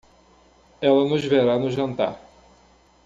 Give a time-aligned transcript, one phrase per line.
[0.81, 2.19] Ela nos verá no jantar.